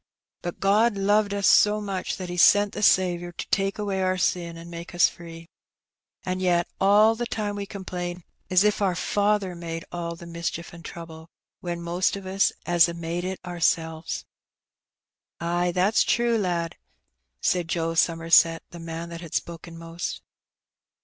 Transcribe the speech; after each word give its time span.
But 0.41 0.59
God 0.59 0.97
loved 0.97 1.31
us 1.31 1.45
so 1.47 1.79
much 1.79 2.17
that 2.17 2.27
He 2.27 2.35
sent 2.35 2.73
the 2.73 2.81
Saviour 2.81 3.31
to 3.33 3.47
take 3.49 3.77
away 3.77 4.01
our 4.01 4.17
sin 4.17 4.57
an' 4.57 4.67
make 4.71 4.95
us 4.95 5.07
free. 5.07 5.47
An' 6.25 6.39
yet 6.39 6.67
all 6.79 7.13
the 7.13 7.27
time 7.27 7.55
we 7.55 7.67
complain 7.67 8.23
as 8.49 8.63
if 8.63 8.81
our 8.81 8.95
Father 8.95 9.53
made 9.53 9.85
all 9.91 10.15
the 10.15 10.25
mischief 10.25 10.73
an' 10.73 10.81
trouble, 10.81 11.29
when 11.59 11.83
most 11.83 12.17
o' 12.17 12.21
us 12.27 12.51
'as 12.65 12.89
a 12.89 12.95
made 12.95 13.23
it 13.23 13.39
oursels." 13.45 14.25
''Ay, 15.39 15.71
that's 15.71 16.03
true, 16.03 16.35
lad," 16.35 16.77
said 17.39 17.67
Dick 17.67 17.95
Somerset, 17.97 18.63
the 18.71 18.79
man 18.79 19.09
that 19.09 19.21
had 19.21 19.35
spoken 19.35 19.77
most. 19.77 20.23